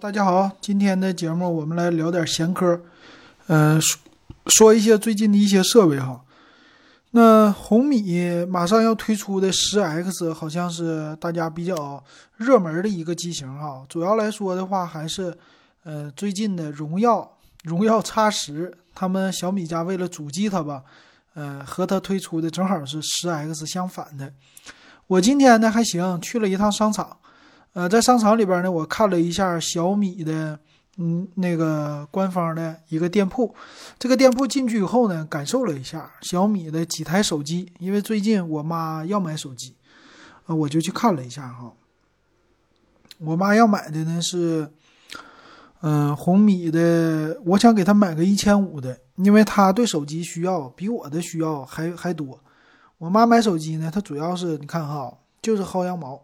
[0.00, 2.80] 大家好，今天的节目我们来聊点闲嗑，
[3.48, 4.00] 呃，说
[4.46, 6.24] 说一些最近的一些设备哈。
[7.10, 8.02] 那红米
[8.46, 12.02] 马上要推出的十 X 好像是大家比较
[12.38, 13.84] 热门的一个机型哈。
[13.90, 15.36] 主要来说的话，还是
[15.84, 20.82] 呃最近的荣耀荣耀 X 十，他们小米家为了阻击它吧，
[21.34, 24.32] 呃和它推出的正好是十 X 相反的。
[25.08, 27.18] 我今天呢还行，去了一趟商场。
[27.72, 30.58] 呃，在商场里边呢，我看了一下小米的，
[30.96, 33.54] 嗯，那个官方的一个店铺。
[33.96, 37.72] 这个店铺进去以后呢，感受了一下小米的几台手机。
[37.78, 39.76] 因为最近我妈要买手机，
[40.46, 41.72] 呃，我就去看了一下哈。
[43.18, 44.68] 我妈要买的呢是，
[45.82, 47.40] 嗯，红米的。
[47.44, 52.40] 我想给她买个一千五的，因为她对手机需要比我的需要还还多。
[52.98, 55.16] 我妈买手机呢，她主要是你看哈。
[55.42, 56.20] 就是薅羊毛，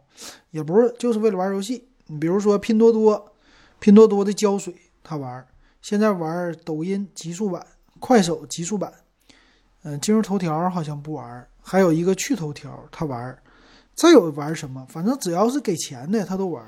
[0.50, 1.88] 也不是，就是为了玩游戏。
[2.06, 3.32] 你比如说拼多多，
[3.78, 5.46] 拼多多的胶水他玩，
[5.82, 7.66] 现在玩抖音极速版、
[7.98, 8.92] 快手极速版，
[9.82, 13.36] 嗯，今日头条好像不玩，还有一个趣头条他玩，
[13.94, 16.64] 再有玩什么，反正只要是给钱的他都玩。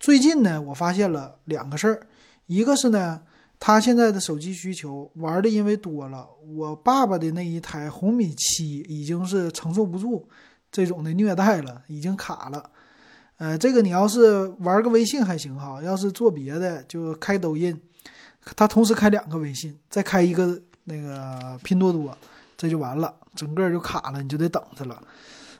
[0.00, 2.06] 最近呢，我发现了两个事儿，
[2.46, 3.22] 一个是呢，
[3.58, 10.28] 他现在的手机需求玩的因为多了，我爸爸的那一台红米七已经是承受不住。
[10.74, 12.68] 这种的虐待了，已经卡了，
[13.36, 17.80] 呃，这个你要是玩个微信还行哈，要是做别的就开抖音，
[18.56, 22.18] 他同时开两个微信，再开一个那个拼多多，
[22.56, 25.00] 这就完了，整个就卡了，你就得等着了。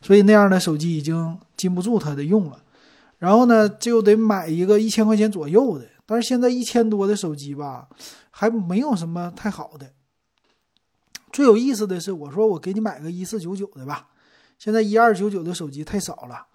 [0.03, 2.59] 所以那样的手机已经禁不住他的用了，
[3.19, 7.87] 然后呢，就得买一个一千块钱左右的，但是现在一千多的手机吧，
[8.33, 9.93] 还没有什么太好的。
[11.31, 14.09] 最有意思的是，我说我给你买个一四九九的吧。
[14.65, 16.47] 现在一二九九的手机太少了，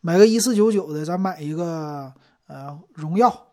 [0.00, 2.12] 买个一四九九的，咱买一个
[2.46, 3.48] 呃荣耀、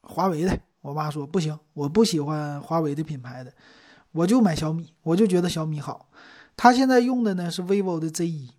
[0.00, 0.58] 华为的。
[0.80, 3.52] 我妈说不行，我不喜欢华为的品牌的，
[4.12, 6.08] 我就买小米，我就觉得小米好。
[6.56, 8.50] 她现在用的呢是 vivo 的 Z 一，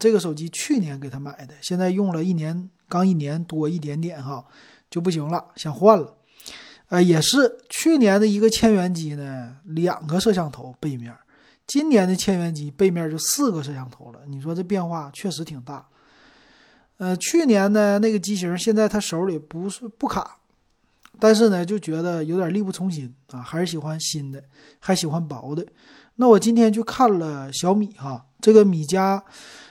[0.00, 4.44] 这个手机去年给她买的，现在用了一年，刚一年多一点点哈，
[4.90, 6.16] 就不行了，想换了。
[6.88, 11.16] 呃，也是去年的一个千元机呢，两个摄像头背面。
[11.72, 15.86] 今年的千元机背面就四个摄像头了，你说这变化确实挺大。
[16.98, 20.36] 呃，去年呢那个机型，现在他手里不是不卡，
[21.18, 24.44] 但是呢就觉得有点力不从心啊，还是喜欢新的，
[24.80, 25.66] 还喜欢薄的。
[26.16, 29.24] 那我今天去看了小米哈，这个米家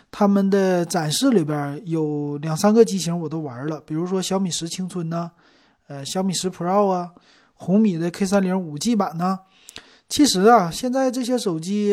[0.09, 5.29] 他们的展示里边有两三个机型我都玩了，比如说小米十青春呢，
[5.85, 7.12] 呃，小米十 Pro 啊，
[7.53, 9.41] 红米的 K 三零五 G 版呢。
[10.12, 11.88] 其实啊，现在这些手机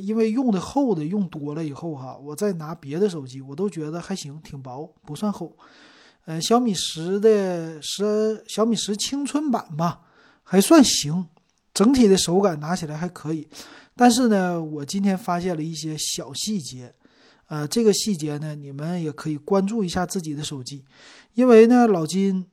[0.00, 5.56] 因为用的厚的用多了以后哈，我再拿别的手机，我都觉得还行，挺薄，不算厚。
[6.24, 10.02] 呃，小米十的十，小米十青春版吧，
[10.44, 11.26] 还算行，
[11.74, 13.48] 整体的手感拿起来还可以。
[13.96, 16.94] 但是呢，我今天发现了一些小细节，
[17.48, 20.84] 呃，这个细节呢，你们也可以关注一下自己的手机，
[21.34, 22.46] 因为呢，老金，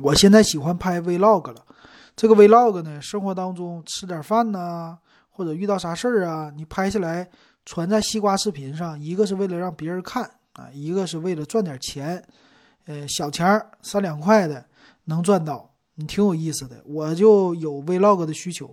[0.00, 1.64] 我现在喜欢拍 vlog 了。
[2.14, 4.98] 这个 vlog 呢，生活当中吃点饭呐，
[5.30, 7.26] 或者遇到啥事儿啊，你拍下来
[7.64, 12.22] 传在西瓜视频上，一个是为了让别人看啊，一个是为了赚点钱，
[12.84, 14.64] 呃，小钱儿三两块的
[15.06, 16.82] 能赚到，你挺有意思的。
[16.84, 18.72] 我就有 vlog 的需求，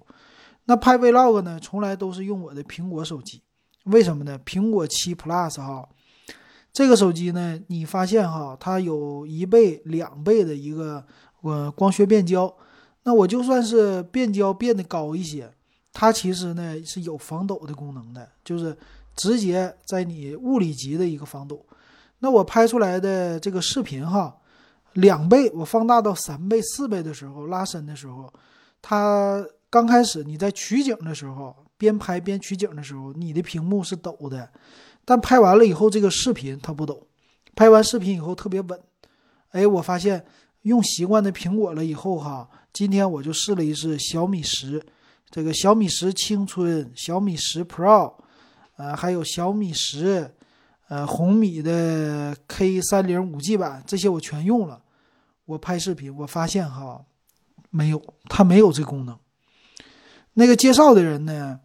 [0.65, 3.41] 那拍 vlog 呢，从来都是用我的苹果手机，
[3.85, 4.37] 为什么呢？
[4.45, 5.87] 苹果七 plus 哈，
[6.73, 11.05] 这个手机呢，你发现哈，它有一倍、两倍的一个
[11.41, 12.53] 呃光学变焦。
[13.03, 15.49] 那我就算是变焦变得高一些，
[15.93, 18.77] 它其实呢是有防抖的功能的，就是
[19.15, 21.65] 直接在你物理级的一个防抖。
[22.19, 24.35] 那我拍出来的这个视频哈，
[24.93, 28.31] 两倍我放大到三倍、四倍的时候，拉伸的时候，
[28.81, 34.51] 它刚开始你在取景的时候，边拍边取景的时候，你的屏幕是抖的，
[35.05, 37.07] 但拍完了以后，这个视频它不抖，
[37.55, 38.79] 拍完视频以后特别稳。
[39.51, 40.25] 哎，我发现
[40.63, 42.47] 用习惯的苹果了以后哈。
[42.71, 44.81] 今天我就试了一试小米十，
[45.29, 48.13] 这个小米十青春、小米十 Pro，
[48.77, 50.33] 呃，还有小米十，
[50.87, 54.81] 呃，红米的 K 三零五 G 版，这些我全用了。
[55.45, 57.03] 我拍视频，我发现哈，
[57.71, 59.17] 没有，它没有这功能。
[60.33, 61.59] 那个介绍的人呢，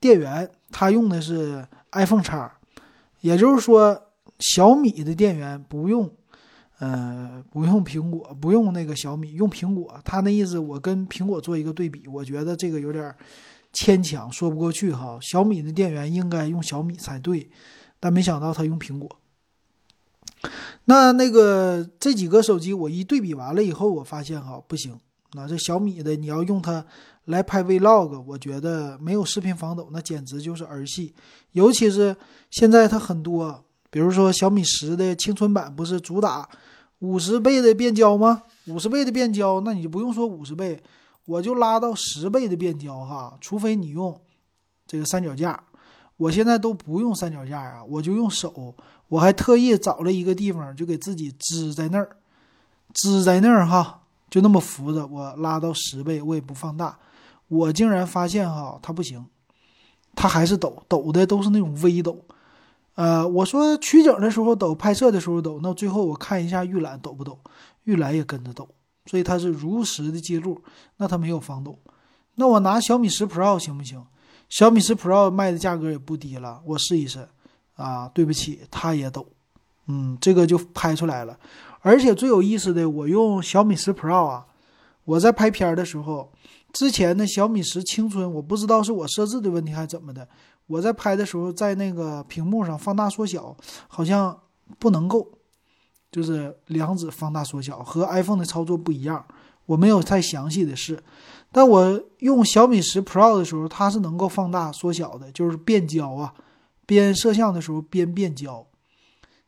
[0.00, 2.58] 店员他用的是 iPhone 叉，
[3.20, 6.10] 也就是说，小米的电源不用。
[6.80, 10.00] 呃，不用苹果，不用那个小米，用苹果。
[10.04, 13.14] 他那意思，我跟苹果做一个对比，我觉得这个有点
[13.72, 15.18] 牵强，说不过去哈。
[15.20, 17.50] 小米的店员应该用小米才对，
[18.00, 19.08] 但没想到他用苹果。
[20.86, 24.98] 那那个这几个手机我一对比完了以后，我发现哈不行。
[25.34, 26.84] 那这小米的你要用它
[27.26, 31.14] 来拍 Vlog，我觉得没有视频防抖，那简直就是儿戏。
[31.52, 32.16] 尤其是
[32.50, 36.48] 现在它很多，比如说小米十的青春版不是主打
[37.00, 38.44] 五十倍的变焦吗？
[38.66, 40.82] 五十倍的变焦，那你就不用说五十倍，
[41.24, 43.36] 我就拉到十倍的变焦哈。
[43.40, 44.20] 除非你用
[44.86, 45.62] 这个三脚架，
[46.16, 48.74] 我现在都不用三脚架啊，我就用手。
[49.08, 52.16] 我还特意找了一个地方，就给自己支在那儿，
[52.94, 55.06] 支在那儿哈，就那么扶着。
[55.06, 56.96] 我拉到十倍，我也不放大。
[57.48, 59.26] 我竟然发现哈，它不行，
[60.14, 62.24] 它还是抖，抖的都是那种微抖。
[62.94, 67.38] 呃，我说取景的时候抖，拍摄的时候抖，那最后我看一下预览抖不抖，
[67.84, 68.68] 预览也跟着抖，
[69.06, 70.62] 所以它是如实的记录，
[70.96, 71.78] 那它没有防抖。
[72.34, 74.04] 那我拿小米十 Pro 行不行？
[74.48, 77.28] 小米十 Pro 卖的价格也不低了，我试一试。
[77.76, 79.26] 啊，对不起，它也抖，
[79.86, 81.38] 嗯，这个就拍出来了。
[81.80, 84.44] 而且最有意思的，我用小米十 Pro 啊，
[85.06, 86.30] 我在拍片的时候，
[86.74, 90.28] 之前的小米十青春，我不知道是我设置的问题还是怎么的，
[90.70, 93.56] 我在拍的时候，在那个屏幕上放大缩小，
[93.88, 94.40] 好像
[94.78, 95.26] 不能够，
[96.12, 99.24] 就是两指放大缩小和 iPhone 的操作不一样。
[99.66, 101.02] 我没有太详细的试，
[101.50, 106.32] 但我用小米十 Pro 的时候，它是能够放大缩小的，就是变焦啊。
[106.86, 108.66] 边摄像的时候边变焦，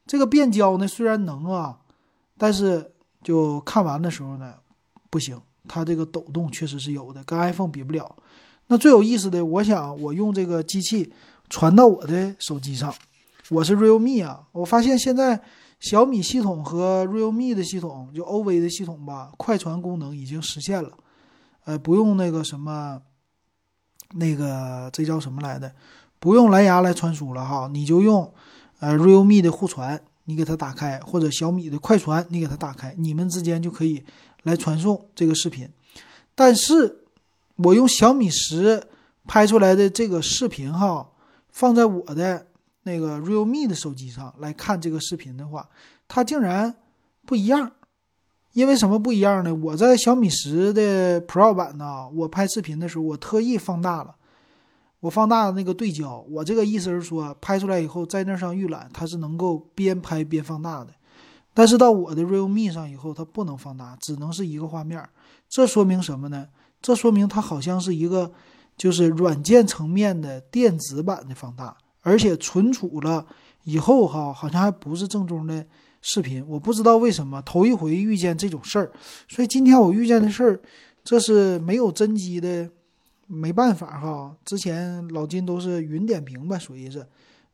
[0.06, 1.78] 这个变焦呢虽然能啊，
[2.36, 2.92] 但是
[3.22, 4.54] 就看完的时候呢
[5.10, 8.16] 不行，它这个抖动确实是有的，跟 iPhone 比不了。
[8.68, 11.12] 那最有意思的，我想我用这个机器
[11.50, 12.94] 传到我的手机上，
[13.50, 15.40] 我是 Realme 啊，我发现现在
[15.80, 20.90] 小米系统和 Realme 的系统，就 OV 的系统吧，快传功能已经实现了，
[21.64, 23.02] 呃，不用那个什么，
[24.14, 25.74] 那个这叫什么来的？
[26.18, 28.32] 不用蓝牙来传输了哈，你就用，
[28.78, 34.04] 呃，realme 的互传，你给它打开，或者小米的快传，你给它打开，你们之间就可以
[34.44, 35.68] 来传送这个视频。
[36.34, 37.01] 但是，
[37.56, 38.82] 我用小米十
[39.26, 41.08] 拍出来的这个视频哈，
[41.50, 42.46] 放在我的
[42.82, 45.68] 那个 realme 的手机上来看这个视频的话，
[46.08, 46.74] 它竟然
[47.24, 47.72] 不一样。
[48.52, 49.54] 因为什么不一样呢？
[49.54, 54.14] 我在小米十的 Pro 版呢，我拍视频的时候，我特意放大了。
[55.00, 60.90] 我放大的那个对焦，我这个意思是说，拍出来以后在那上预览，它是能够边拍边放大的。
[61.54, 65.02] 但是到我的 Realme 上以后，它不能放大，只能是一个画面。
[65.48, 66.46] 这说明什么呢？
[66.82, 68.30] 这说明它好像是一个
[68.76, 73.24] 就是软件层面的电子版的放大，而且存储了
[73.64, 75.64] 以后哈，好像还不是正宗的
[76.02, 76.44] 视频。
[76.46, 78.92] 我不知道为什么头一回遇见这种事儿，
[79.28, 80.60] 所以今天我遇见的事儿，
[81.02, 82.68] 这是没有真机的。
[83.28, 87.06] 没办法哈，之前老金都是云点评吧，属于是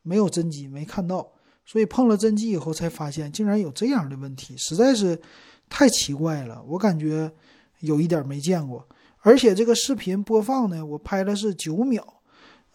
[0.02, 1.24] 没有真机没看到，
[1.64, 5.20] 所以碰了真机以后才发现竟然有这样的问题，实在是
[5.68, 6.60] 太奇怪了。
[6.66, 7.30] 我感觉
[7.78, 8.84] 有一点没见过，
[9.20, 12.02] 而且这个视频播放呢，我拍的是九秒，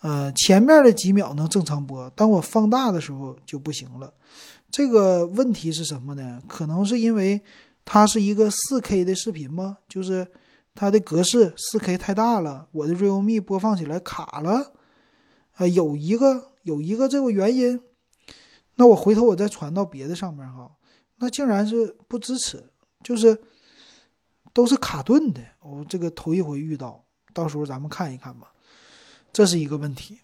[0.01, 4.13] 呃，前面的几秒能正常播，当我放大的时候就不行了。
[4.69, 6.41] 这个问题是什么呢？
[6.47, 7.41] 可能是因为
[7.85, 9.77] 它是一个四 K 的视频吗？
[9.87, 10.27] 就是。
[10.75, 14.73] 它的格式四 K 太大了，我的 Realme 播放起来卡了，
[15.51, 17.79] 啊，有一个有一个这个原因，
[18.77, 20.71] 那我回头我再传到别的上面哈，
[21.17, 22.71] 那竟然是不支持，
[23.03, 23.39] 就是
[24.53, 28.53] 都是卡顿的，我这个头一回遇到，到时候咱们看一看吧，
[29.33, 30.19] 这是一个问题。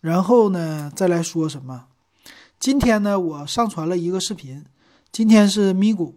[0.00, 1.86] 然后呢，再来说什么？
[2.58, 4.64] 今天呢，我上传了一个视频，
[5.10, 6.14] 今天是咪咕，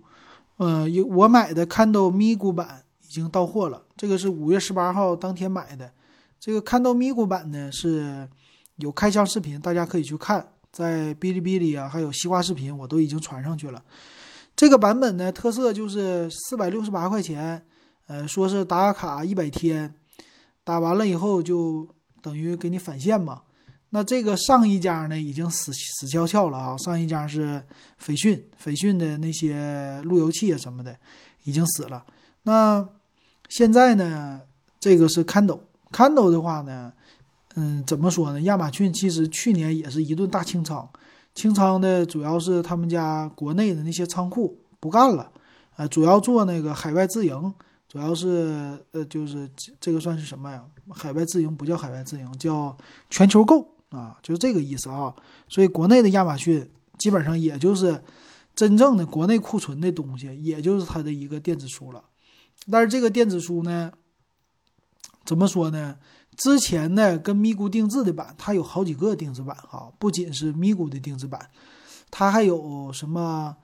[0.57, 2.83] 呃，有我买的 Kindle 咪咕版。
[3.07, 5.89] 已经到货了，这个是五月十八号当天买的。
[6.37, 8.27] 这个看到咪咕版呢是
[8.77, 13.81] 有开箱视频，大家可以去看，在哔哩哔哩啊，还有西瓜视频，我都已经传上去了。
[14.55, 17.65] 这个版本呢特色就是四百六十八块钱，
[18.07, 19.93] 呃，说是打卡一百天，
[20.63, 21.87] 打完了以后就
[22.21, 23.41] 等于给你返现嘛。
[23.89, 27.63] 那这个上一家呢已经死死翘翘了啊，上一家是
[27.97, 30.97] 飞讯，飞讯的那些路由器啊什么的
[31.43, 32.05] 已经死了。
[32.43, 32.87] 那
[33.49, 34.41] 现在呢，
[34.79, 36.91] 这个是 Kindle，Kindle 的话呢，
[37.55, 38.41] 嗯，怎么说呢？
[38.41, 40.89] 亚马逊其实去年也是一顿大清仓，
[41.35, 45.31] 清仓的主要是他们家国内的那些仓库不干了，
[45.75, 47.53] 呃，主要做那个海外自营，
[47.89, 49.49] 主要是呃，就是
[49.79, 50.63] 这个算是什么呀？
[50.89, 52.75] 海外自营不叫海外自营，叫
[53.09, 55.13] 全球购啊，就是这个意思啊。
[55.49, 58.01] 所以国内的亚马逊基本上也就是
[58.55, 62.01] 真正的国内库存的东西，也就是它的一个电子书了。
[62.71, 63.91] 但是这个电子书呢，
[65.25, 65.97] 怎么说呢？
[66.37, 71.49] 之前呢跟咪咕定制的版，它有好几个定制版哈，不仅是咪咕的定制版，
[72.11, 73.55] 它还有什么？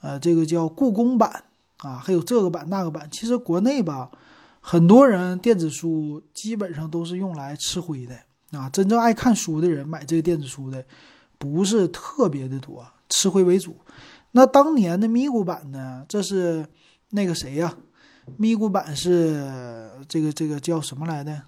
[0.00, 1.42] 呃，这个叫故宫版
[1.78, 3.08] 啊，还有这个版那个版。
[3.10, 4.08] 其实国内吧，
[4.60, 8.16] 很多人电子书基本上都是用来吃灰的
[8.56, 8.70] 啊。
[8.70, 10.84] 真正爱看书的人买这个电子书的
[11.36, 13.76] 不是特别的多，吃灰为主。
[14.30, 16.04] 那当年的咪咕版呢？
[16.08, 16.64] 这是
[17.10, 17.74] 那个谁呀？
[18.36, 21.42] 咪咕版是这个这个叫什么来的？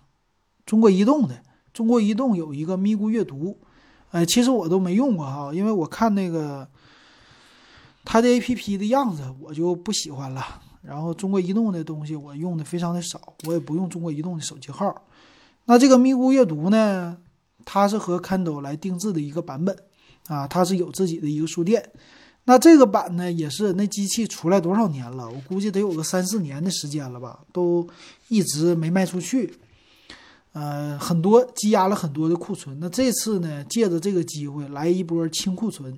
[0.71, 1.35] 中国移动的。
[1.73, 3.59] 中国移动有一个咪咕阅读，
[4.13, 6.69] 哎，其实我都没用过哈，因为我看那个
[8.05, 10.63] 它的 A P P 的样子，我就不喜欢了。
[10.83, 14.95] 然后中国移动的东西我用的非常的少，我也不用中国移动的手机号。
[15.65, 17.19] 那这个咪咕阅读呢，
[17.65, 19.77] 它是和 Kindle 来定制的一个版本
[20.29, 21.91] 啊，它是有自己的一个书店。
[22.45, 25.29] 那这个版呢，也是那机器出来多少年了？
[25.29, 27.85] 我估计得有个三四年的时间了吧，都
[28.29, 29.53] 一直没卖出去。
[30.53, 32.77] 呃，很多积压了很多的库存。
[32.81, 35.97] 那这次呢，借着这个机会来一波清库存。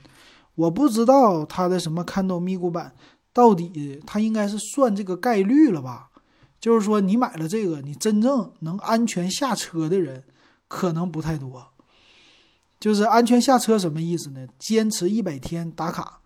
[0.55, 2.93] 我不知道它的什么看到咪咕版，
[3.33, 6.11] 到底它应该是算这个概率了吧？
[6.61, 10.23] 就是说，你买了这个，你真正能安全下车的人
[10.69, 11.69] 可能不太多。
[12.79, 14.47] 就是安全下车什么意思呢？
[14.59, 16.21] 坚持一百天打卡，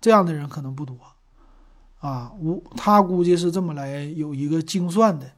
[0.00, 0.96] 这样的人可能不多
[1.98, 2.32] 啊。
[2.40, 5.32] 我他估计是这么来有一个精算的，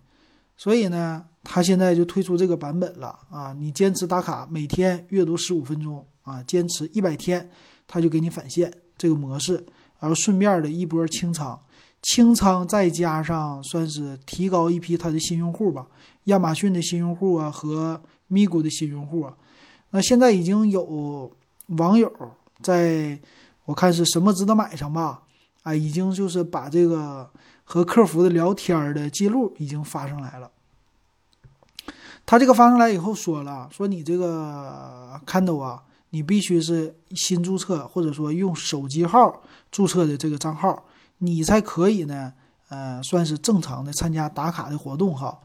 [0.59, 1.25] 所以呢。
[1.43, 3.55] 他现在就推出这个版本了啊！
[3.59, 7.51] 你坚持打卡，每天阅读十五分钟啊，坚持一百天，
[7.89, 9.55] 他就给你返现这个模式，
[9.99, 11.59] 然后顺便的一波清仓，
[12.03, 15.87] 清仓再加上算是提高一批他的新用户吧，
[16.25, 19.35] 亚马逊的新用户啊和咪咕的新用户啊。
[19.91, 21.33] 那现在已经有
[21.69, 22.13] 网友
[22.63, 23.19] 在，
[23.65, 25.23] 我看是什么值得买上吧？
[25.63, 27.29] 啊，已经就是把这个
[27.65, 30.51] 和客服的聊天的记录已经发上来了。
[32.31, 40.85] 他这个发上来以后说了，说你这个 Kindle 啊，你必须是新注册，或者说用手机号注册的这个账号，
[41.19, 42.33] 你才可以呢，
[42.69, 45.41] 呃，算是正常的参加打卡的活动哈。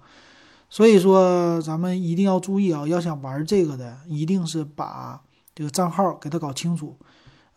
[0.70, 5.20] 所以说咱们一定要注意啊，要想玩这个的，一定是把
[5.56, 6.96] 这个账号给他搞清楚。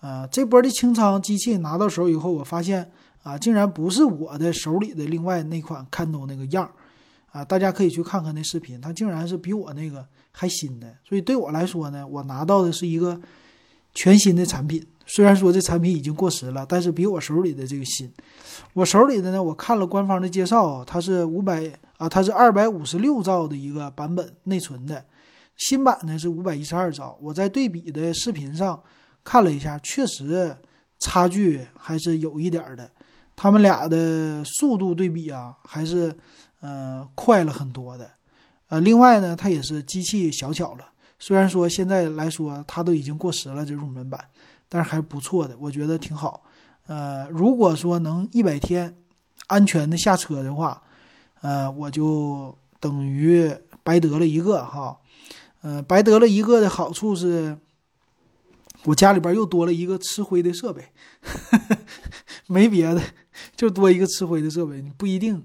[0.00, 2.90] 呃，这波的清仓机器拿到手以后，我发现
[3.22, 6.70] 啊，竟然不是我的手里的另外那款 Kindle 那个样。
[7.30, 13.20] 啊，大家可以去看看那视频，它竟然是比我那个还新的，所以对我来说呢，我拿到的是一个
[13.94, 14.84] 全新的产品。
[15.06, 18.12] 虽然说这产品已经过时了，但是比我手里的这个新。
[18.74, 25.04] 我手里的呢，我看了官方的介绍，它是五百啊，它是二百五十六兆的一个版本内存的，
[25.56, 27.18] 新版呢是五百一十二兆。
[27.22, 28.82] 我在对比的视频上
[29.24, 30.54] 看了一下，确实
[30.98, 32.90] 差距还是有一点的，
[33.34, 36.14] 他们俩的速度对比啊，还是。
[36.60, 38.10] 呃，快了很多的，
[38.68, 40.84] 呃，另外呢，它也是机器小巧了。
[41.20, 44.24] 虽然说现在来说它都已经过时了，这入门版，
[44.68, 46.42] 但是还不错的，我觉得挺好。
[46.86, 48.96] 呃，如果说能一百天
[49.46, 50.82] 安全的下车的话，
[51.42, 54.98] 呃，我就等于白得了一个哈。
[55.60, 57.58] 呃，白得了一个的好处是，
[58.84, 60.88] 我家里边又多了一个吃灰的设备，
[62.46, 63.02] 没别的，
[63.56, 65.44] 就多一个吃灰的设备，你不一定。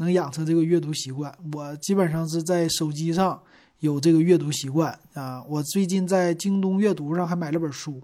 [0.00, 3.38] 能养成这个阅读习惯，我基本上是在手机上
[3.80, 5.44] 有这个阅读习惯啊。
[5.46, 8.00] 我最近在京东阅读上还买了本书，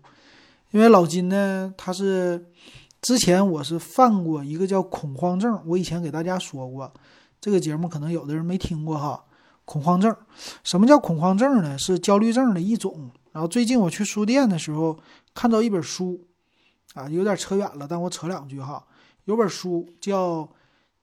[0.72, 2.50] 因为老金呢，他是
[3.00, 6.92] 之前我是犯过一个叫恐慌症，我以前给大家说过，
[7.40, 9.24] 这个节目可能有的人没听过哈。
[9.64, 10.14] 恐慌症，
[10.62, 11.78] 什么叫恐慌症呢？
[11.78, 13.10] 是焦虑症的一种。
[13.32, 14.98] 然后最近我去书店的时候
[15.34, 16.20] 看到一本书，
[16.92, 18.84] 啊，有点扯远了，但我扯两句哈。
[19.24, 20.46] 有本书叫。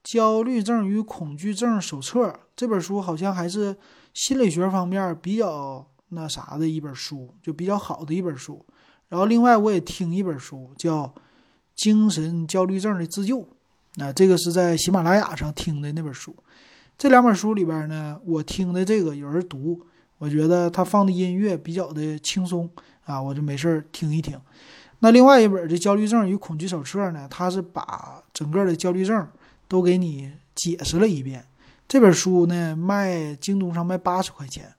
[0.03, 3.75] 焦虑症与恐惧症手册这本书好像还是
[4.13, 8.63] 心理学方面比较那啥的一本书，就比较好的一本书。
[9.07, 11.03] 然后另外我也听一本书叫
[11.75, 13.39] 《精神焦虑症的自救》，
[13.95, 16.35] 那这个是在喜马拉雅上听的那本书。
[16.97, 19.81] 这两本书里边呢，我听的这个有人读，
[20.17, 22.69] 我觉得他放的音乐比较的轻松
[23.05, 24.39] 啊，我就没事听一听。
[24.99, 29.27] 那另外一本这《焦虑症与恐惧手册》呢，它是把整个的焦虑症。
[29.73, 31.43] 都给你解释了一遍。
[31.87, 34.71] 这本书呢，卖京东上卖八十块钱，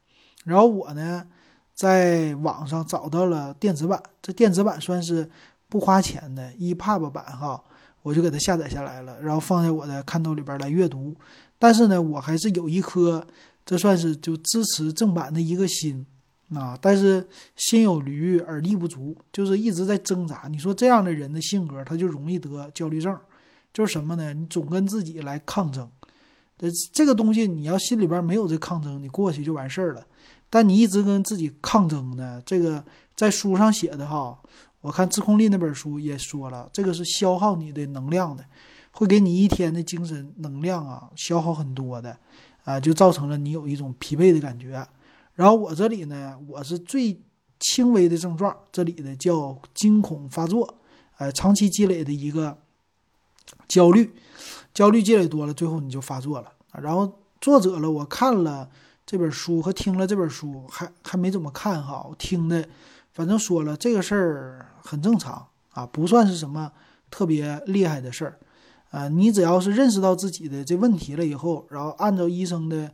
[0.44, 1.26] 然后我呢，
[1.74, 4.00] 在网上找到了电子版。
[4.22, 5.28] 这电子版算是
[5.68, 7.60] 不花钱的 EPUB 版哈，
[8.02, 11.12] 我就给它下载下来了，然后放在我的看头里边来阅读。
[11.58, 13.26] 但是呢，我还是有一颗，
[13.66, 16.06] 这算是就支持正版的一个心
[16.54, 16.78] 啊。
[16.80, 20.46] 但是心有余而力不足，就是一直在挣扎。
[20.48, 23.18] 你说这样的人的性格，他就容易得焦虑症。
[23.75, 24.33] 就是什么呢？
[24.33, 25.90] 你总跟自己来抗争，
[26.57, 30.07] 这这个东西你要心里边没有这抗争，你过去就完事儿了。
[30.49, 32.83] 但你一直跟自己抗争呢，这个
[33.16, 34.38] 在书上写的哈，
[34.81, 38.45] 我看自控力那本书也说了，这个是消耗你的能量的，
[38.93, 42.16] 会给你一天的精神能量啊消耗很多的，
[42.62, 44.87] 啊，就造成了你有一种疲惫的感觉。
[45.35, 47.21] 然后我这里呢，我是最
[47.59, 50.78] 轻微的症状，这里的叫惊恐发作，
[51.19, 52.57] 呃，长期积累的一个
[53.68, 54.12] 焦虑，
[54.72, 56.52] 焦虑积累多了，最后你就发作了。
[56.80, 58.68] 然后作者了，我看了
[59.06, 62.68] 这本书和听了这本书，还还没怎么看哈，我听的，
[63.12, 66.72] 反正说了这个事儿很正常啊，不算是什么
[67.10, 68.38] 特别厉害的事儿，
[68.90, 72.90] 啊，你只要是认识到自己的这问题了以后，然后按照医生的。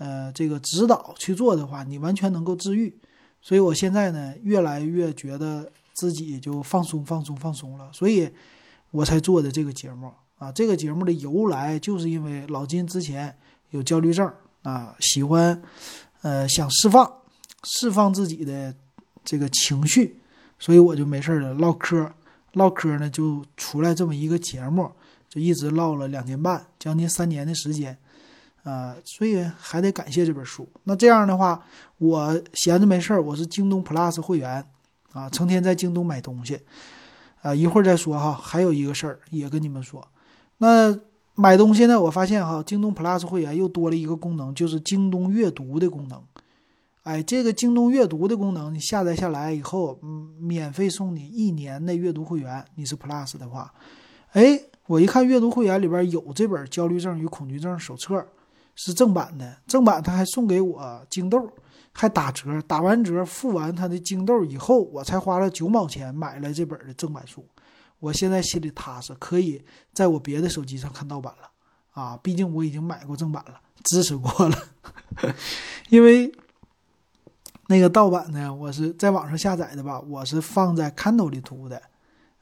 [0.00, 2.96] 呃，这个指导去做的话，你完全能够治愈。
[3.42, 7.90] 所以我现在呢，越来越觉得自己就放松、放松、放松了。
[7.92, 8.30] 所以，
[8.90, 10.50] 我才做的这个节目啊。
[10.52, 13.36] 这个节目的由来，就是因为老金之前
[13.70, 14.30] 有焦虑症
[14.62, 15.62] 啊，喜欢
[16.22, 17.10] 呃想释放、
[17.64, 18.74] 释放自己的
[19.24, 20.20] 这个情绪，
[20.58, 22.12] 所以我就没事了唠嗑，
[22.52, 24.90] 唠嗑呢就出来这么一个节目，
[25.28, 27.96] 就一直唠了两年半，将近三年的时间。
[28.64, 30.68] 呃，所以还得感谢这本书。
[30.84, 31.64] 那这样的话，
[31.96, 34.62] 我闲着没事儿，我是京东 Plus 会员
[35.12, 36.60] 啊，成天在京东买东西。
[37.42, 38.32] 啊，一会儿再说哈。
[38.32, 40.06] 还有一个事儿也跟你们说，
[40.58, 40.98] 那
[41.34, 46.22] 买东西呢，我发现哈，京东 Plus 会员又多了一个功能，就是京东阅读的功能。
[47.02, 52.64] 哎，这个京东阅读的功能，你下载下来以后，嗯，免费送你一年的阅读会员。
[52.74, 53.72] 你是 Plus 的话，
[54.32, 58.14] 哎，我一看阅读会员里边有这本《焦虑症与恐惧症手册》。
[58.80, 61.50] 是正版的，正版他还送给我京豆，
[61.92, 67.44] 还打折，打完折付完他的京豆以后，我才花了九毛钱买了这本的正版书。
[67.98, 69.60] 我现在心里踏实，可以
[69.92, 71.50] 在我别的手机上看盗版了
[72.00, 72.16] 啊！
[72.22, 74.56] 毕竟我已经买过正版了，支持过了。
[75.90, 76.32] 因为
[77.66, 81.82] 那个盗版呢，我是在网上下载的吧，我是放在 Kindle 里读的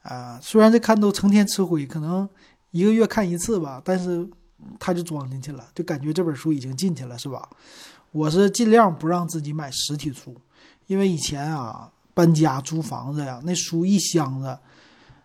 [0.03, 0.39] 啊。
[0.41, 2.29] 虽然这 Kindle 成天吃灰，可能
[2.71, 4.29] 一个月看一次吧，但是。
[4.79, 7.47] 他就装进去了，就感觉这本书已经进去了，是吧？
[8.17, 10.35] 我是尽量不让自己买实体书，
[10.87, 14.57] 因为以前啊搬家租房子呀，那书一箱子，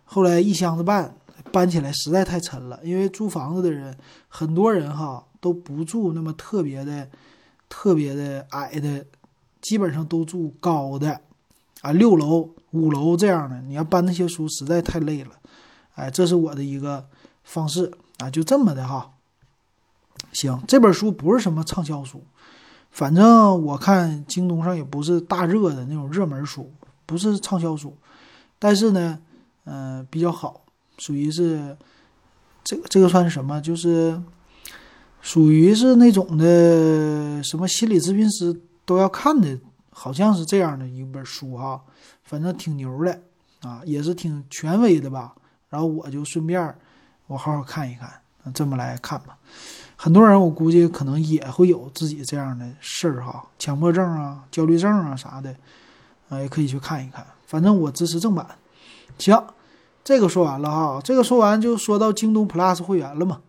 [0.05, 1.15] 后来一箱子半
[1.51, 2.79] 搬起来实在太沉了。
[2.83, 7.09] 因为租房子的人很多人哈都不住那么特别的、
[7.67, 9.03] 特别的矮的，
[9.59, 11.19] 基本上都住高的
[11.81, 13.59] 啊，六楼、五楼这样的。
[13.63, 15.31] 你要搬那些书实在太累了，
[15.95, 17.07] 哎，这是我的一个
[17.43, 19.13] 方式啊，就这么的哈。
[20.31, 22.23] 行，这本书不是什么畅销书，
[22.93, 26.71] 反正我看京东上也不是大热的那种热门书，
[27.07, 27.97] 不是畅销书，
[28.59, 29.19] 但是呢，
[29.65, 30.61] 嗯，比较好，
[30.99, 31.75] 属于是
[32.63, 33.59] 这个这个算是什么？
[33.59, 34.21] 就是
[35.21, 41.81] 属于是那种的什么心理咨询师都要看的，好像是这样的一本书哈，
[42.21, 43.19] 反正挺牛的
[43.61, 45.33] 啊，也是挺权威的吧。
[45.69, 46.75] 然后我就顺便
[47.25, 49.37] 我好好看一看，这么来看吧。
[49.95, 55.55] 很多人我估计可能也会有自己这样的事儿哈，强迫症啊、焦虑症啊啥的，
[56.27, 57.25] 啊也可以去看一看。
[57.45, 58.45] 反正我支持正版。
[59.17, 59.41] 行，
[60.03, 63.39] 这个说完了哈，这个说完就说到京东 Plus 会员了嘛。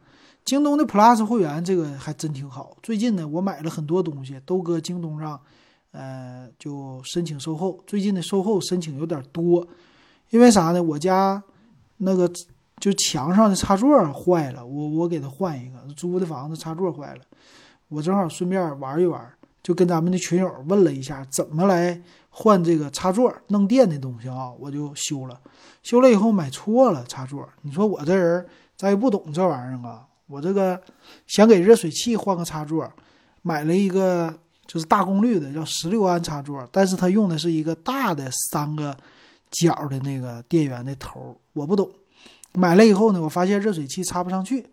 [0.45, 2.77] 京东的 Plus 会员这个还真挺好。
[2.81, 5.41] 最近呢，我买了很多东西，都搁京东上，
[5.91, 7.81] 呃，就申请售后。
[7.87, 9.67] 最近的售后申请有点多，
[10.31, 10.81] 因为啥呢？
[10.81, 11.43] 我家
[11.97, 12.31] 那个。
[12.81, 15.75] 就墙上的插座坏了，我我给他换一个。
[15.97, 17.21] 租的房子插座坏了，
[17.89, 19.33] 我正好顺便玩一玩，
[19.63, 25.41] 就跟咱们的群友问了一下怎么来换这个插座，弄电的东西啊，我就修了。
[25.83, 28.45] 修了以后买错了插座，你说我这人
[28.77, 30.05] 咱也不懂这玩意儿啊。
[30.27, 30.81] 我这个
[31.27, 32.91] 想给热水器换个插座，
[33.43, 38.97] 买了一个就是大功率的，叫十六安插座，但是它用的是一个大的三个
[39.51, 41.89] 角的那个电源的头，我不懂。
[42.55, 44.65] 买了以后呢，我发现热水器插不上去，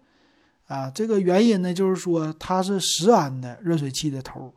[0.67, 4.53] 啊，这个原因呢，就是说它是十安的热水器的头，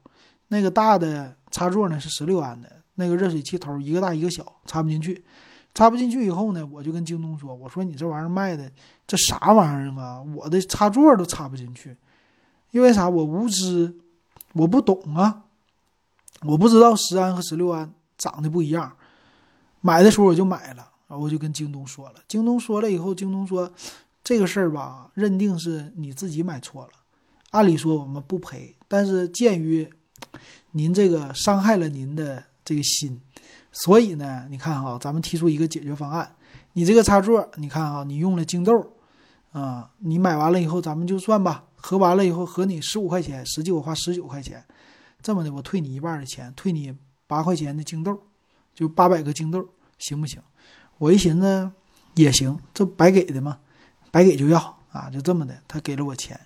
[0.48, 5.24] 那个大的插座呢是十六安的，那个热水器头一个大一个小，插不进去。
[5.74, 8.70] 插不进去以后呢，我就跟京东说，我说你这玩意儿卖的
[9.08, 10.22] 这啥玩意儿啊？
[10.22, 11.96] 我的插座都插不进去，
[12.70, 13.08] 因为啥？
[13.08, 13.92] 我无知，
[14.52, 15.42] 我不懂啊，
[16.42, 18.96] 我不知道十安和十六安长得不一样，
[19.80, 20.92] 买的时候我就买了。
[21.06, 23.70] 然后我就跟京东说了，京东说了以后，京东说
[24.22, 26.90] 这个事儿吧，认定是你自己买错了，
[27.50, 29.88] 按理说我们不赔，但是鉴于
[30.72, 33.20] 您这个伤害了您的这个心，
[33.70, 36.34] 所以呢，你看哈，咱们提出一个解决方案，
[36.72, 38.72] 你这个插座，你看啊，你用了京豆，
[39.52, 44.64] 啊，你买完了以后，咱们就算吧，合完了以后合你十五块钱，实际我花十九块钱，
[45.20, 48.18] 这么的，我退你一半的钱，退你八块钱的京豆，
[48.74, 50.40] 就八百个京豆，行不行？
[50.98, 51.70] 我一寻思
[52.14, 53.58] 也行，这白给的嘛，
[54.10, 54.58] 白给就要
[54.92, 55.54] 啊，就这么的。
[55.66, 56.38] 他给了我钱，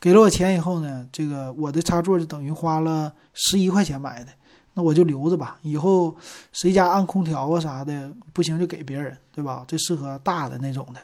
[0.00, 4.30] 给了我钱以后呢，这个我的插座就等于花了十一块钱买的，
[4.74, 6.16] 那我就留着吧，以后
[6.52, 9.64] 谁家安空调啊啥的不行就给别人，对吧？
[9.66, 11.00] 这适合大的那种的，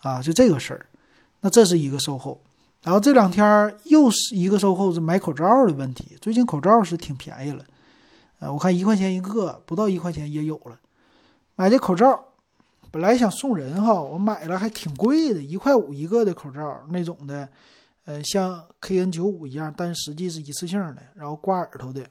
[0.00, 0.86] 啊，就这个事儿。
[1.40, 2.40] 那这是一个售后。
[2.82, 6.16] 然后这两天又是一个售后，是买口罩的问题。
[6.20, 7.64] 最近口罩是挺便宜了，
[8.38, 10.78] 呃，我看一块钱一个，不到一块钱也有了。
[11.56, 12.22] 买这口罩，
[12.90, 17.48] 本来想送人哈，我买了还挺贵的，一块五一个的口罩那种的，
[18.04, 22.06] 呃，像 KN 九五一样，但实际是一次性的，然后挂耳朵的，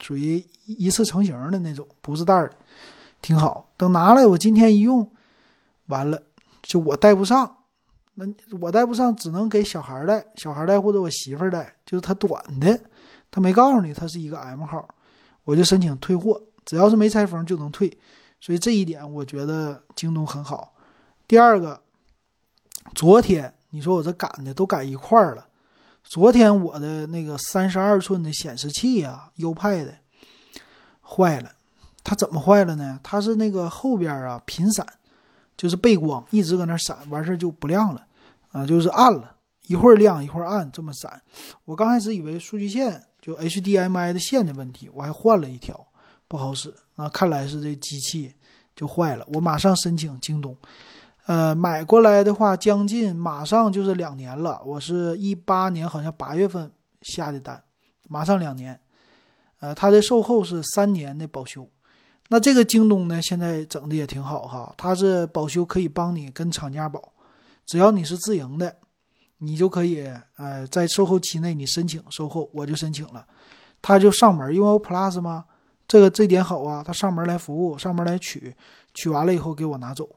[0.00, 2.56] 属于一次成型的那种，不是袋儿的，
[3.22, 3.72] 挺好。
[3.76, 5.10] 等拿来我今天一用，
[5.86, 6.20] 完了
[6.62, 7.56] 就我戴不上。
[8.14, 8.26] 那
[8.60, 12.78] 我戴不上，只能给小孩戴，小孩戴或者我媳妇戴，就是它短的，
[13.30, 14.86] 他没告诉你它是一个 M 号，
[15.44, 17.96] 我就申请退货，只要是没拆封就能退，
[18.40, 20.72] 所以这一点我觉得京东很好。
[21.28, 21.82] 第二个，
[22.94, 25.46] 昨天你说我这赶的都赶一块儿了，
[26.02, 29.94] 昨天我的那个三十二寸的显示器啊，优派的
[31.02, 31.52] 坏了，
[32.02, 32.98] 它怎么坏了呢？
[33.02, 34.86] 它是那个后边啊频闪。
[35.56, 38.06] 就是背光一直搁那闪，完事儿就不亮了，
[38.50, 41.20] 啊，就是暗了，一会儿亮一会儿暗，这么闪。
[41.66, 45.86] 我刚开始以为数据线就 HDMI 的线的问题，我还换了一条，
[46.30, 46.72] 不好使。
[46.94, 48.32] 啊，看来是这机器
[48.76, 49.26] 就坏了。
[49.32, 50.56] 我马上申请京东，
[51.26, 54.62] 呃，买过来的话，将近马上就是两年了。
[54.64, 56.70] 我是一八年好像八月份
[57.02, 57.60] 下的单，
[58.08, 58.78] 马上两年。
[59.58, 61.68] 呃，它的售后是三年的保修。
[62.28, 67.12] 那这个京东呢，现在整的也挺好哈，它是保修可以帮你跟厂家保，
[67.66, 68.76] 只要你是自营的，
[69.38, 73.26] 你就可以呃在售后期内你申请售后，我就申请了，
[73.82, 75.46] 他就上门，因为我 Plus 吗？
[75.90, 78.54] 这个这点好啊，他上门来服务，上门来取，
[78.94, 80.08] 取完了以后给我拿走。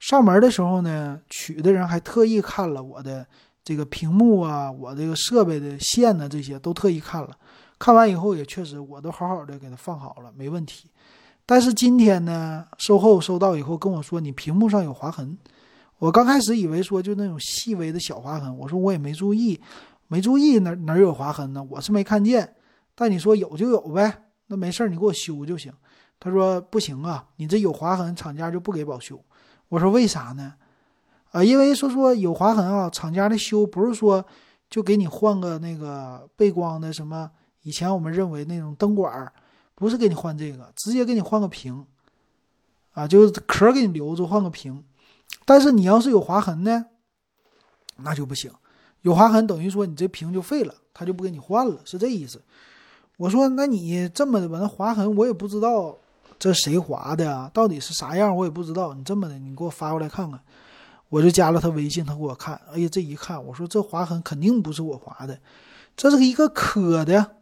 [0.00, 3.24] 上门的时候呢，取的人还特意看了我的
[3.62, 7.30] 这个屏幕啊，我这个设备的线呢，这些都特意看了，
[7.78, 10.90] 看完以后也确实我都好好的给他放好了，没问题。
[11.46, 15.38] 但是今天呢，售后收到以后跟我说，你屏幕上有划痕。
[15.98, 19.60] 我刚开始以为说就那种细微的小划痕，我说我也没注意，
[20.08, 21.64] 没注意哪哪有划痕呢？
[21.70, 22.56] 我是没看见。
[22.96, 25.72] 但你说有就有呗，那没事儿，你给我修就行。
[26.20, 29.18] 他说不行啊，你这有划痕，厂家就不给保修。
[29.70, 30.52] 我说为啥呢？
[31.30, 34.22] 啊，因为说说有划痕啊，厂家的修不是说
[34.68, 37.30] 就给你换个那个背光的什么，
[37.62, 39.32] 以前我们认为那种灯管儿。
[39.74, 41.84] 不是给你换这个，直接给你换个屏，
[42.92, 44.84] 啊，就是壳给你留着，换个屏。
[45.44, 46.86] 但是你要是有划痕呢，
[47.96, 48.52] 那就不行。
[49.00, 52.40] 有划痕等于说你这屏就废了，他就不给你换了，是这意思。
[53.22, 55.96] 我说那你这么的吧，那划痕我也不知道
[56.40, 58.94] 这谁划的啊，到底是啥样我也不知道。
[58.94, 60.40] 你这么的，你给我发过来看看。
[61.08, 62.60] 我就加了他微信，他给我看。
[62.72, 65.38] 哎呀，这一看，我说这划痕肯定不是我划的，
[65.96, 67.36] 这是一个磕的。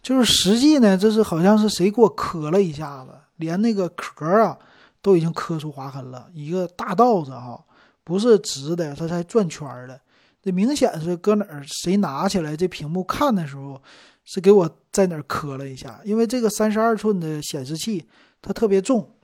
[0.00, 4.56] 就是实际呢，这是好像是谁给我磕了一下子，连那个壳啊
[5.02, 7.62] 都已经磕出划痕了，一个大道子哈，
[8.02, 10.00] 不是直的，它才转圈的。
[10.42, 13.80] 这明显是搁哪儿谁拿起来这屏幕看的时候，
[14.24, 16.00] 是给我在哪儿磕了一下。
[16.04, 18.04] 因为这个三十二寸的显示器
[18.40, 19.14] 它特别重，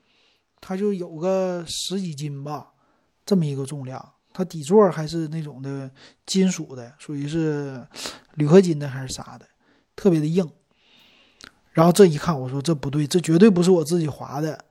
[0.61, 2.73] 它就有个十几斤吧，
[3.27, 4.13] 这么一个重量。
[4.33, 5.91] 它底座还是那种的
[6.25, 7.85] 金属的，属于是
[8.35, 9.45] 铝合金的还是啥的，
[9.97, 10.49] 特别的硬。
[11.73, 14.65] 然后这一看，我说这不对，这绝对不是我自己划的，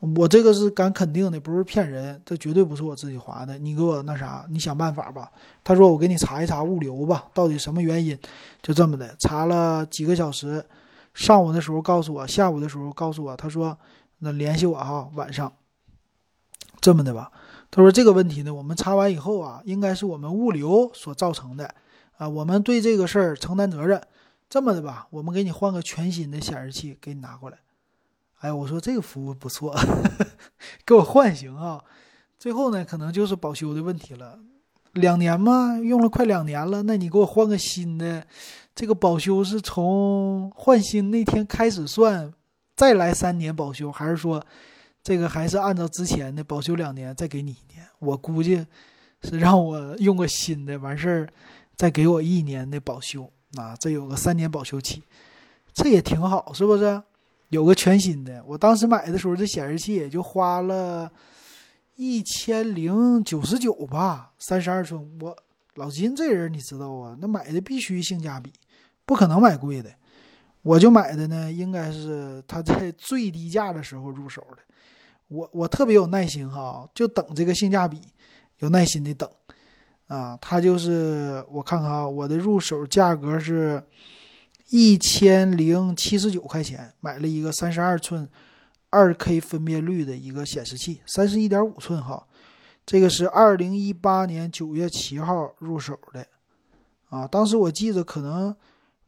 [0.00, 3.58] 我这个是敢肯定的，不是骗人，这绝对不是我自己划的。
[3.58, 5.30] 你给我那啥，你想办法吧。
[5.64, 8.16] 他说我给你查一查物流吧，到底什么原因？
[8.62, 10.64] 就这么的，查了几个小时，
[11.14, 13.76] 上午的时候告诉我，下午的时候告诉我，他说
[14.18, 15.52] 那联系我哈，晚上。
[16.80, 17.32] 这么的吧，
[17.72, 21.74] 他说这个问题呢，我们查完以后啊，应该是我们物流所造成的
[22.16, 24.00] 啊，我们对这个事儿承担责任。
[24.48, 27.58] 这么的吧，我们给你换个全新的显示器，给你拿过来。
[28.40, 29.74] 哎，我说这个服务不错，
[30.86, 31.82] 给我换行啊。
[32.38, 34.38] 最后呢，可能就是保修的问题了。
[34.92, 38.24] 两年嘛，用了快两年了，那你给我换个新的，
[38.74, 42.32] 这个保修是从换新那天开始算，
[42.76, 44.40] 再来三年保修，还是说
[45.02, 47.84] 这个还是按照之前的保修两年再给你一年？
[47.98, 48.64] 我估计
[49.22, 51.28] 是让我用个新的，完事儿
[51.76, 53.30] 再给我一年的保修。
[53.56, 55.02] 啊，这有个三年保修期，
[55.72, 57.02] 这也挺好，是不是？
[57.50, 61.10] 有个全新的，我当时买的时候，这显示器也就花了
[61.96, 65.18] 一千零九十九吧，三十二寸。
[65.20, 65.36] 我
[65.74, 68.52] 老金这人你知道啊，那买的必须性价比，
[69.06, 69.90] 不可能买贵的。
[70.62, 74.58] 我就买的呢，应该是他在最低价的时候入手的。
[75.28, 78.00] 我我特别有耐心哈，就等这个性价比，
[78.58, 79.28] 有耐心的等
[80.08, 80.36] 啊。
[80.40, 83.82] 他就是我看看啊，我的入手价格是
[84.70, 88.28] 一千零七十九块钱，买了一个三十二寸
[88.90, 92.26] 二 K 分辨率的一个显示器，三十一点五寸哈。
[92.84, 96.26] 这个是二零一八年九月七号入手的
[97.08, 98.54] 啊，当时我记得可能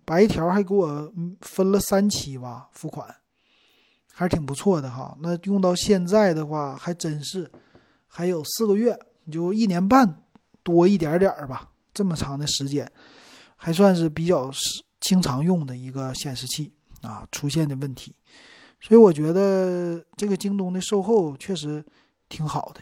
[0.05, 3.15] 白条还给我分了三期吧付款。
[4.13, 7.51] 还是挺不错的哈，那用到现在的话还真是，
[8.07, 8.99] 还有四个月，
[9.33, 10.23] 就一年半
[10.63, 12.91] 多一点点儿吧，这么长的时间，
[13.57, 14.51] 还算是比较
[15.01, 18.15] 经常用的一个显示器啊出现的问题，
[18.81, 21.85] 所以我觉得这个京东的售后确实
[22.29, 22.81] 挺好的，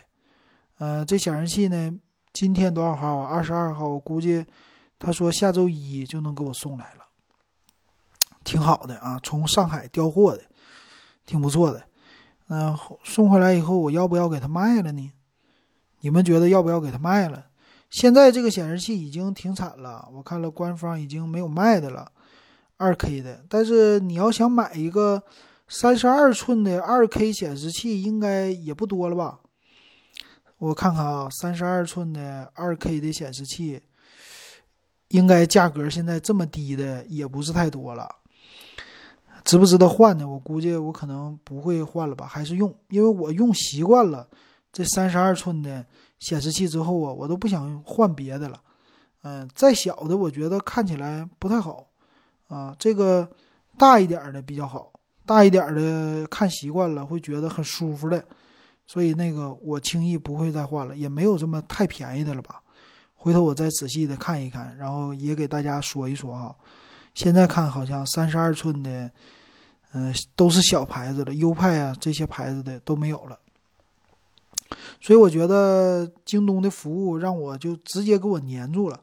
[0.79, 1.99] 呃，这显示器呢，
[2.33, 3.23] 今天多少号？
[3.23, 4.45] 二十二号，我估计
[4.99, 7.05] 他说下周一就能给我送来了，
[8.45, 10.43] 挺好的啊，从上海调货的。
[11.29, 11.85] 挺不错的，
[12.49, 15.13] 嗯，送回来以后我要不要给他卖了呢？
[16.01, 17.49] 你们觉得要不要给他卖了？
[17.91, 22.11] 现在这个显示器已经停产了，我看了官方已经没有卖的了，
[22.77, 23.45] 二 K 的。
[23.49, 25.23] 但是你要想买一个
[25.69, 29.41] 三十二寸的二 K 显示器，应该也不多了吧？
[30.59, 33.81] 我看看啊，三十二寸的二 K 的显示器，
[35.09, 38.09] 应该价格现在这么低的也不是太多了。
[39.45, 40.29] 值不值得换呢？
[40.29, 44.29] 我估计我可能不会换了吧，还是用，因为我用习惯了
[44.79, 45.85] 这三十二寸的
[46.21, 48.61] 显示器之后啊，我都不想换别的了。
[49.23, 51.85] 嗯，再小的我觉得看起来不太好
[52.47, 53.29] 啊，这个
[53.77, 54.93] 大一点的比较好，
[55.27, 58.25] 大一点的看习惯了会觉得很舒服的，
[58.87, 62.63] 所以那个我轻易不会再换了，也没有这么太便宜的了吧？
[63.17, 66.55] 回头我再仔细的看一看，然后也给大家说一说哈。
[67.15, 69.11] 现在看好像三十二寸的。
[69.95, 73.39] 嗯，都是小牌子的，优派啊这些牌子的都没有了，
[75.01, 79.01] 所以我觉得京东的服务让我就直接给我粘住了。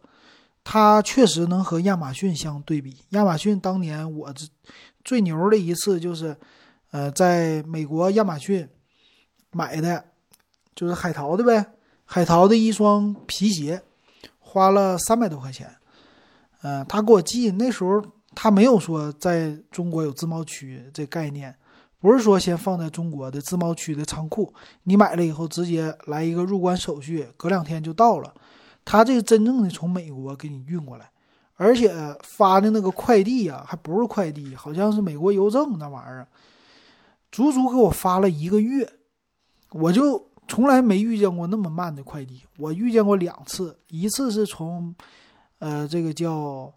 [0.63, 2.97] 它确实能和亚马逊相对比。
[3.10, 4.45] 亚马逊当年我这
[5.04, 6.36] 最牛的一次就是，
[6.91, 8.67] 呃，在美国亚马逊
[9.51, 10.06] 买的，
[10.75, 11.65] 就是海淘的呗，
[12.06, 13.82] 海淘的一双皮鞋，
[14.39, 15.75] 花了三百多块钱。
[16.62, 18.04] 嗯，他给我寄那时候。
[18.38, 21.56] 他没有说在中国有自贸区这概念，
[21.99, 24.53] 不是说先放在中国的自贸区的仓库，
[24.84, 28.34] 你买了以后直接来一个入关手续，隔两天就到了。
[28.84, 31.10] 他这个真正的从美国给你运过来，
[31.55, 36.27] 而且发的那个快递呀，还不是快递，好像是美国邮政那玩意儿，
[37.31, 38.88] 足足给我发了一个月，
[39.71, 42.43] 我就从来没遇见过那么慢的快递。
[42.58, 44.93] 我遇见过两次，一次是从，
[45.60, 46.73] 呃，这个叫。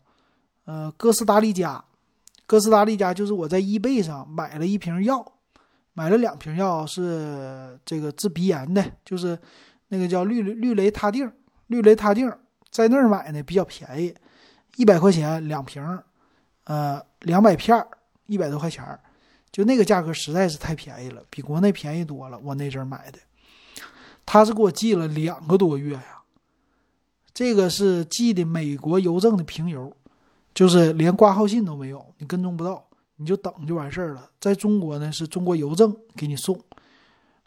[0.71, 1.83] 呃，哥斯达黎加，
[2.49, 5.35] 哥斯达黎加就是我在易贝上买了一瓶药，
[5.93, 9.39] 买了两瓶药，是这个治鼻炎的，就是
[9.89, 11.31] 那个叫氯氯雷他定，
[11.67, 12.27] 氯雷他定
[12.71, 14.15] 在那儿买呢比较便宜，
[14.77, 15.83] 一百块钱两瓶，
[16.65, 17.87] 呃，两百片
[18.29, 18.99] 一百多块钱
[19.53, 22.39] 就那个价格实在是太便宜了，比国内便宜多了。
[22.39, 23.19] 我那阵买的，
[24.25, 26.23] 他是给我寄了两个多月呀，
[27.35, 29.95] 这个是寄的美国邮政的平邮。
[30.59, 34.29] 就是连挂号信都没有，你跟踪不到，你就等就完事儿了。
[34.41, 36.61] 在中国呢，是中国邮政给你送。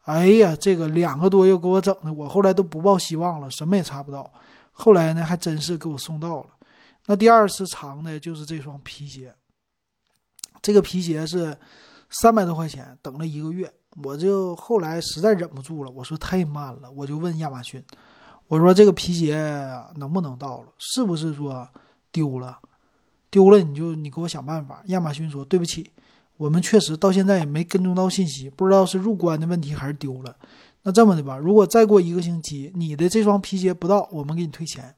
[0.03, 4.31] 哎呀，这个两个多月给我整的，我后来都不抱希望了，什么也查不到。
[4.71, 6.51] 后来呢，还真是给我送到了。
[7.05, 9.35] 那第二次藏的就是这双皮鞋。
[10.61, 11.57] 这个皮鞋是
[12.11, 13.69] 三百多块钱，等了一个月，
[14.05, 17.83] 我就后来实在忍不住了，我说太慢了，我就问亚马逊，
[18.47, 19.35] 我说这个皮鞋
[19.97, 20.67] 能不能到了？
[20.77, 21.67] 是不是说
[22.09, 22.57] 丢了？
[23.31, 24.83] 丢了你就你给我想办法。
[24.87, 25.89] 亚马逊说对不起，
[26.37, 30.35] 我们确实到现在也没跟踪到信息，不知道是入关的问题还是丢了。
[30.83, 34.93] 那这么的吧，如果再过一个星期你的这双皮鞋不到，我们给你退钱。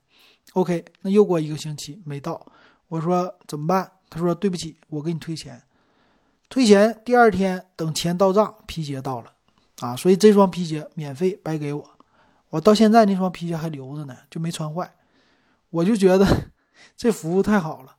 [0.54, 2.46] OK，那又过一个星期没到，
[2.88, 3.91] 我说怎么办？
[4.10, 5.62] 他说对不起，我给你退钱。
[6.50, 9.32] 退钱第二天等钱到账，皮鞋到了
[9.80, 11.89] 啊，所以这双皮鞋免费白给我，
[12.50, 14.93] 我到现在那双皮鞋还留着呢，就没穿坏。
[15.69, 16.52] 我就觉得
[16.96, 17.96] 这服务太好了。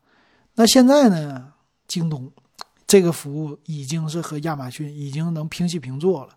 [0.55, 1.53] 那现在呢？
[1.87, 2.33] 京东
[2.87, 6.31] 这个服务已经是和亚马逊已经能平起平坐了，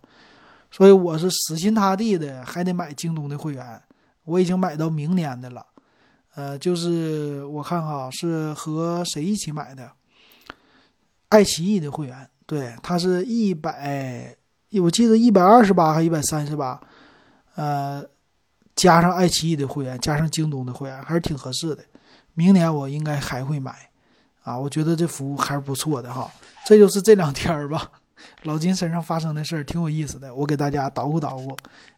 [0.70, 3.82] 所以我是死心塌地的还得买京东的会员。
[4.24, 5.64] 我已经买到明年的了，
[6.34, 9.90] 呃，就是我看哈是和谁一起买的？
[11.30, 14.36] 爱奇艺的会员，对，它是一百，
[14.82, 16.78] 我记得一百二十八还一百三十八，
[17.54, 18.04] 呃，
[18.76, 21.82] 加上爱奇艺的会员，加上京东的会员，还是挺合适的。
[22.34, 23.87] 明年我应该还会买。
[24.48, 26.30] 啊，我觉得这服务还是不错的哈。
[26.64, 27.90] 这就是这两天儿吧，
[28.44, 31.56] 老金身上发生的事儿挺有意思的，我给大家捣鼓捣鼓，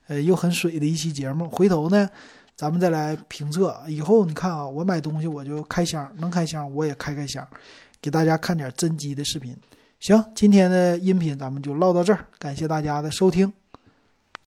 [0.09, 1.49] 呃，又很水的一期节目。
[1.49, 2.09] 回头呢，
[2.57, 3.77] 咱们再来评测。
[3.87, 7.47] 以后你看啊，我买东西我就开箱，能开箱我也开开箱，
[8.03, 9.57] 给大家看点真机的视频。
[10.01, 13.60] 行，今天的音频咱们就唠到这儿，感谢大家的收听。